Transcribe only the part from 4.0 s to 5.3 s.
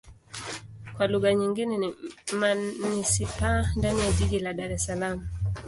jiji la Dar Es Salaam.